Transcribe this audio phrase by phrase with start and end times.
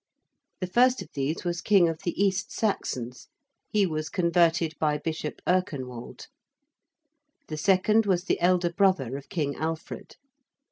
[0.61, 3.27] The first of these was King of the East Saxons.
[3.69, 6.25] He was converted by Bishop Erkenwald.
[7.49, 10.15] The second was the elder brother of King Alfred.